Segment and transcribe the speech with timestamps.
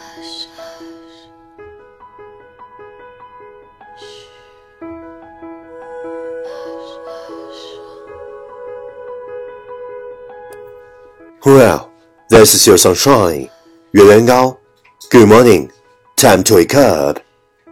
[0.00, 0.46] Hush,
[12.30, 13.50] this is your sunshine,
[13.92, 14.58] Yuan Gao.
[15.10, 15.70] Good morning.
[16.16, 17.20] Time to wake up.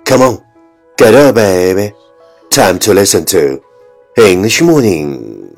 [0.04, 0.44] Come on,
[0.98, 1.94] get up, baby.
[2.50, 3.62] Time to listen to
[4.18, 5.56] English morning.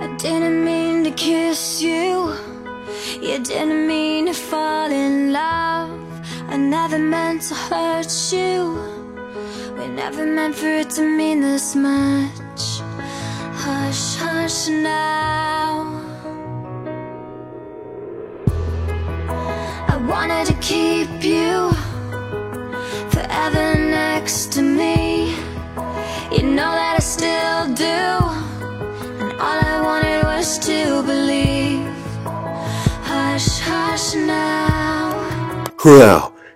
[0.00, 2.32] I didn't mean to kiss you.
[3.20, 5.65] You didn't mean to fall in love.
[6.56, 8.80] I never meant to hurt you.
[9.76, 12.80] We never meant for it to mean this much.
[13.62, 15.84] Hush, hush now.
[19.92, 21.72] I wanted to keep you
[23.10, 25.36] forever next to me.
[26.32, 28.00] You know that I still do.
[29.20, 31.86] And all I wanted was to believe.
[33.04, 35.66] Hush, hush now.
[35.84, 36.35] Well,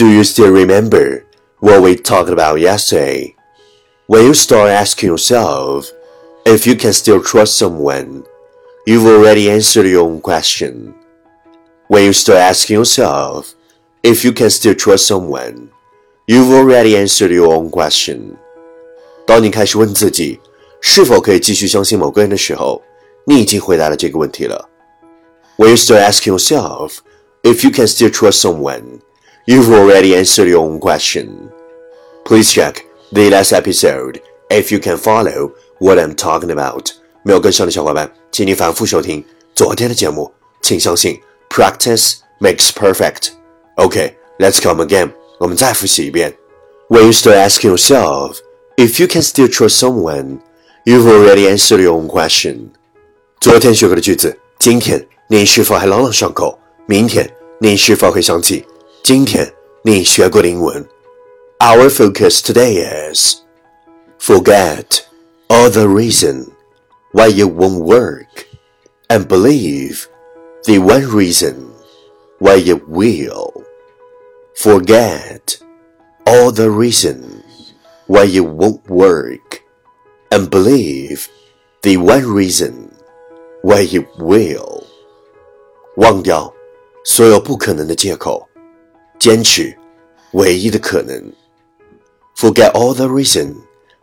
[0.00, 1.24] do you still remember
[1.60, 3.34] what we talked about yesterday?
[4.06, 5.90] When you start asking yourself
[6.44, 8.24] if you can still trust someone,
[8.86, 10.94] you've already answered your own question.
[11.88, 13.54] When you start asking yourself
[14.02, 15.70] if you can still trust someone,
[16.26, 18.36] you've already answered your own question.
[19.26, 20.38] 当你开始问自己
[20.80, 22.80] 是否可以继续相信某个人的时候，
[23.24, 24.68] 你已经回答了这个问题了。
[25.56, 26.98] When you start asking yourself
[27.42, 29.00] if you can still trust someone,
[29.46, 31.28] you've already answered your own question.
[32.24, 34.20] Please check the last episode
[34.50, 36.90] if you can follow what I'm talking about.
[37.22, 39.24] 没有跟上的小伙伴，请你反复收听
[39.54, 40.32] 昨天的节目。
[40.62, 43.30] 请相信，practice makes perfect.
[43.76, 45.10] Okay, let's come again.
[45.38, 46.34] 我们再复习一遍。
[46.88, 48.38] When you start asking yourself
[48.76, 50.38] if you can still trust someone,
[50.84, 52.70] you've already answered your own question.
[53.40, 56.58] 昨天学过的句子，今天你是否还朗朗上口？
[56.86, 58.64] 明天你是否会想起
[59.02, 59.52] 今天
[59.82, 60.86] 你学过的英文？
[61.58, 63.36] Our focus today is
[64.20, 65.02] forget
[65.48, 66.48] all the reason
[67.12, 68.46] why you won't work
[69.08, 70.06] and believe
[70.64, 71.54] the one reason
[72.38, 73.64] why you will.
[74.56, 75.58] Forget
[76.24, 77.22] all the reason
[78.06, 79.62] why you won't work
[80.30, 81.28] and believe
[81.82, 82.90] the one reason
[83.62, 84.82] why you will.
[85.96, 86.52] 忘掉
[87.04, 88.46] 所有不可能的借口，
[89.20, 89.76] 坚持
[90.32, 91.32] 唯一的可能。
[92.36, 93.54] Forget all the reason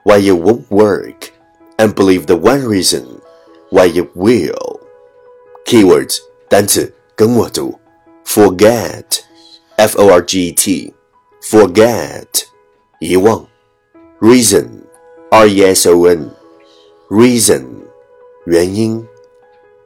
[0.03, 1.29] why you won't work
[1.77, 3.03] and believe the one reason
[3.69, 4.79] why you will.
[5.65, 6.17] Keywords
[6.49, 7.79] 单词跟我读：
[8.25, 9.19] forget,
[9.77, 10.93] f o r g e t,
[11.41, 12.25] forget
[12.99, 13.45] 遗忘；
[14.19, 14.67] reason,
[15.29, 16.29] r e s o n,
[17.09, 17.65] reason
[18.45, 19.05] 原因；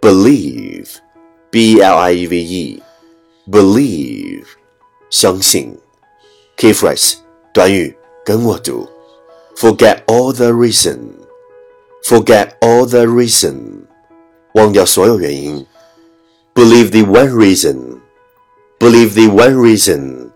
[0.02, 0.96] believe,
[1.50, 2.84] b l i e v e,
[3.50, 4.46] believe
[5.12, 5.78] 相信。
[6.58, 7.16] Key phrase
[7.54, 8.88] 短语跟我读：
[9.56, 10.98] forget all the reason,
[12.04, 13.58] forget all the reason
[14.54, 15.66] 忘掉所有原因。
[16.56, 18.00] Believe the one reason,
[18.80, 20.30] believe the one reason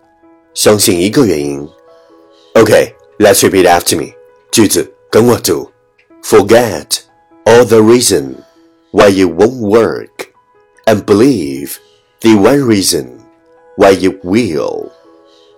[0.53, 1.67] 相信一个原因。
[2.53, 4.13] Okay, let's repeat after me.
[4.51, 5.71] 句子跟我读：
[6.23, 6.99] Forget
[7.45, 8.35] all the reason
[8.91, 10.27] why you won't work,
[10.85, 11.77] and believe
[12.19, 13.07] the one reason
[13.75, 14.91] why you will.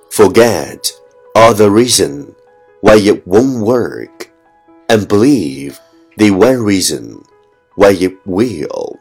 [0.10, 0.92] Forget
[1.36, 2.36] all the reason
[2.82, 4.30] why you won't work,
[4.90, 5.80] and believe
[6.18, 7.24] the one reason
[7.76, 9.00] why you will.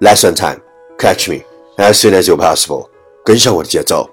[0.00, 0.62] Lesson time.
[0.98, 1.44] Catch me
[1.78, 2.90] as soon as you're possible.
[3.24, 4.08] 跟上我的节奏。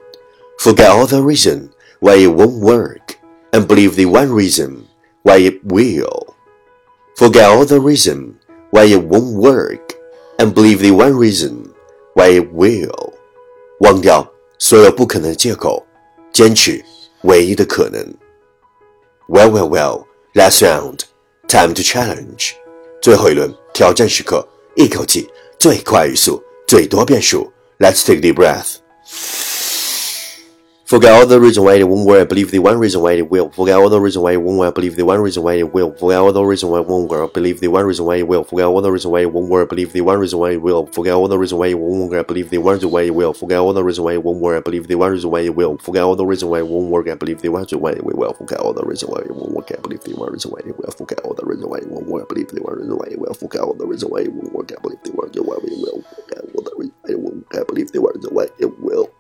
[0.60, 1.69] Forget all the reason
[2.00, 3.15] why it won't work,
[3.51, 4.83] and believe the one reason
[5.24, 6.33] why it will.
[7.15, 8.36] Forget all the reason
[8.71, 9.94] why it won't work,
[10.38, 11.74] and believe the one reason
[12.15, 13.06] why it will.
[13.80, 14.26] 忘掉
[14.58, 15.84] 所有不可能的借口，
[16.32, 16.84] 坚持，
[17.22, 18.02] 唯一的可能。
[19.28, 20.04] Well, well, well,
[20.34, 21.00] last round,
[21.46, 22.52] time to challenge。
[23.00, 25.28] 最后一轮挑战时刻，一口气，
[25.58, 27.52] 最快语速，最多变数。
[27.78, 29.48] Let's take a deep breath.
[30.88, 32.31] Forget all the reason why it won't work.
[32.31, 33.50] Believe the one reason why it will.
[33.50, 34.75] Forget all the reason why it won't work.
[34.75, 35.93] Believe the one reason why it will.
[35.93, 37.35] Forget all the reason why it won't work.
[37.35, 38.43] Believe the one reason why it will.
[38.43, 39.69] Forget all the reason why it won't work.
[39.69, 40.87] Believe the one reason why it will.
[40.88, 42.25] Forget all the reason why it won't work.
[42.25, 43.37] Believe the one reason why it will.
[43.37, 44.64] Forget all the reason why it won't work.
[44.64, 45.76] Believe the one reason why it will.
[45.76, 47.08] Forget all the reason why it won't work.
[47.12, 48.32] Believe the one reason why it will.
[48.32, 49.82] Forget all the reason why it won't work.
[49.82, 50.93] Believe the one reason why it will.
[50.93, 52.29] Forget all the reason why it won't work.
[52.29, 53.35] Believe the one reason why it will.
[53.35, 54.69] Forget all the reason why it won't work.
[54.69, 56.05] Believe the one reason why it will.
[56.05, 57.69] Forget all the reason why it won't work.
[57.69, 59.18] Believe the one reason why it will.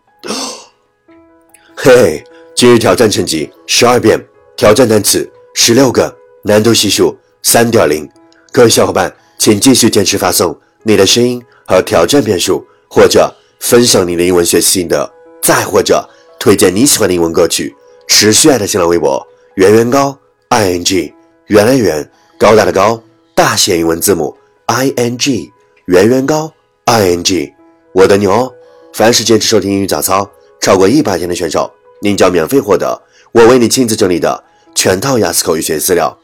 [1.80, 2.24] Hey.
[2.56, 4.18] 今日挑战成绩十二遍，
[4.56, 8.06] 挑战单词十六个，难度系数三点零。
[8.50, 15.08] 各位小伙伴，请继续坚持发送你的声音和挑战遍数，或者分享你的英文学习心得，
[15.40, 16.06] 再或者
[16.40, 17.72] 推荐你喜欢的英文歌曲。
[18.08, 21.14] 持续爱的新浪微博圆圆高 i n g
[21.46, 23.00] 圆来圆高大的高
[23.36, 24.36] 大写英文字母
[24.66, 25.52] i n g
[25.84, 26.52] 圆圆高
[26.86, 27.54] i n g
[27.92, 28.52] 我的牛哦！
[28.92, 30.28] 凡是坚持收听英语早操
[30.60, 31.70] 超过一百天的选手。
[32.00, 33.00] 您将免费获得
[33.32, 34.44] 我为你亲自整理的
[34.74, 36.16] 全套雅思口语学习资料。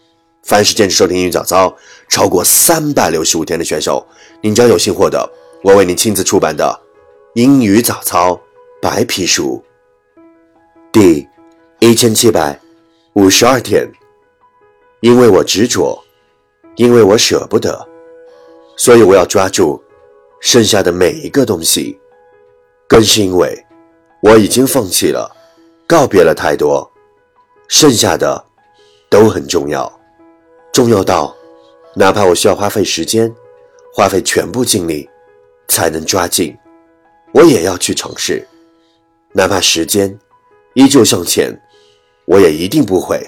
[0.44, 1.74] 凡是坚持收听英语早操
[2.08, 4.06] 超过三百六十五天的选手，
[4.42, 5.26] 您将有幸获得
[5.62, 6.78] 我为你亲自出版的
[7.34, 8.38] 英语早操
[8.80, 9.64] 白皮书。
[10.92, 11.26] 第
[11.80, 12.60] 一千七百
[13.14, 13.90] 五十二天，
[15.00, 15.98] 因为我执着，
[16.76, 17.88] 因为我舍不得，
[18.76, 19.82] 所以我要抓住
[20.40, 21.98] 剩下的每一个东西，
[22.86, 23.63] 更是因为
[24.24, 25.30] 我已经放弃了。
[25.86, 26.90] 告别了太多，
[27.68, 28.42] 剩下的
[29.10, 30.00] 都很重要，
[30.72, 31.36] 重要到
[31.94, 33.30] 哪怕我需要花费时间，
[33.92, 35.06] 花费全部精力
[35.68, 36.56] 才能抓紧，
[37.34, 38.48] 我也要去尝试。
[39.32, 40.18] 哪怕时间
[40.72, 41.54] 依旧向前，
[42.24, 43.22] 我也一定不会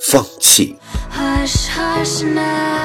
[0.00, 0.78] 放弃。
[1.12, 2.75] Hush, hush.